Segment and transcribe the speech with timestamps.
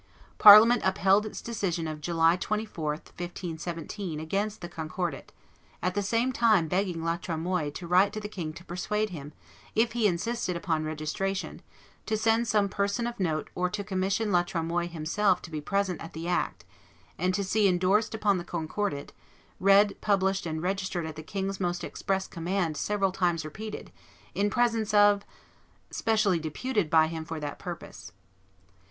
[0.39, 5.31] Parliament upheld its decision of July 24, 1517, against the Concordat,
[5.79, 9.31] at the same time begging La Tremoille to write to the king to persuade him,
[9.75, 11.61] if he insisted upon registration,
[12.07, 16.01] to send some person of note or to commission La Tremoille himself to be present
[16.01, 16.65] at the act,
[17.19, 19.11] and to see indorsed upon the Concordat,
[19.59, 23.91] "Read, published, and registered at the king's most express command several times repeated,
[24.33, 25.23] in presence of...,
[25.91, 28.13] specially deputed by him for that purpose."